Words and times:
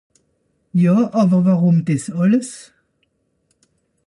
Ja 0.81 0.95
àwer 1.21 1.35
wùrùm 1.45 1.77
dìs 1.87 2.05
àlles? 2.21 2.51